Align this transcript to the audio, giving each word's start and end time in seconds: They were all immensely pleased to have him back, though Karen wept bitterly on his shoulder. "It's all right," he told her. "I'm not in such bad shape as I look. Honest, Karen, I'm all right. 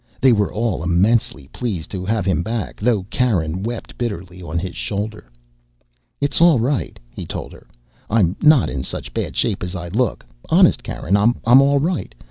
They 0.19 0.31
were 0.31 0.51
all 0.51 0.81
immensely 0.83 1.47
pleased 1.49 1.91
to 1.91 2.03
have 2.05 2.25
him 2.25 2.41
back, 2.41 2.77
though 2.79 3.03
Karen 3.11 3.61
wept 3.61 3.99
bitterly 3.99 4.41
on 4.41 4.57
his 4.57 4.75
shoulder. 4.75 5.29
"It's 6.19 6.41
all 6.41 6.57
right," 6.59 6.97
he 7.11 7.23
told 7.27 7.53
her. 7.53 7.67
"I'm 8.09 8.35
not 8.41 8.67
in 8.67 8.81
such 8.81 9.13
bad 9.13 9.35
shape 9.37 9.61
as 9.61 9.75
I 9.75 9.89
look. 9.89 10.25
Honest, 10.49 10.81
Karen, 10.81 11.15
I'm 11.15 11.35
all 11.45 11.79
right. 11.79 12.15